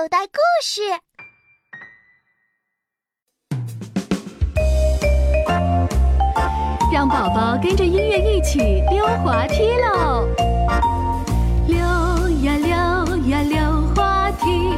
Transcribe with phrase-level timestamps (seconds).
[0.00, 0.80] 口袋故事，
[6.90, 10.26] 让宝宝跟着音乐一起溜滑梯喽！
[11.66, 13.60] 溜呀溜呀溜
[13.94, 14.72] 滑梯，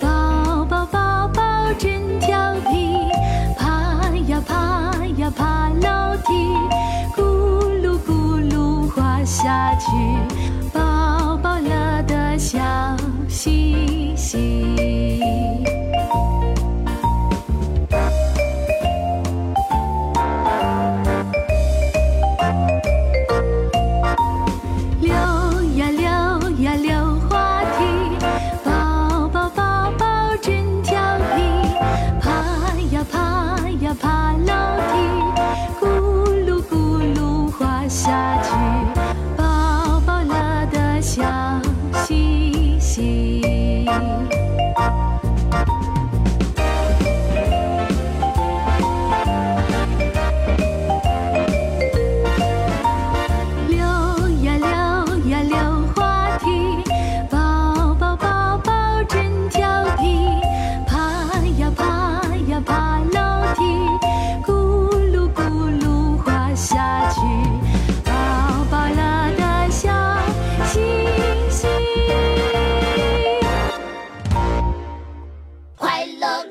[0.00, 3.08] 宝宝宝宝真调皮，
[3.58, 6.54] 爬呀爬呀爬楼梯，
[7.16, 7.20] 咕
[7.82, 9.86] 噜咕噜滑下去，
[33.94, 34.52] 爬楼
[34.92, 34.94] 梯，
[35.80, 35.84] 咕
[36.46, 36.74] 噜咕
[37.16, 38.19] 噜滑下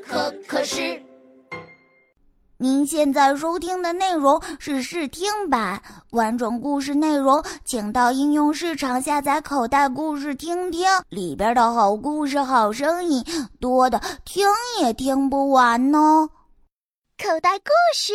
[0.06, 1.02] 可可是。
[2.62, 13.24] 您现在收听的内容是试听版，完整故事内容请到应用市场下载《口袋故事》听听，里边的好故事、好声音
[13.62, 14.46] 多的听
[14.82, 16.28] 也听不完呢。
[17.18, 18.14] 口袋故事。